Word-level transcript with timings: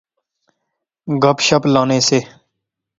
گپ 1.23 1.37
شپ 1.47 1.63
لانے 1.73 1.99
سے 2.07 2.19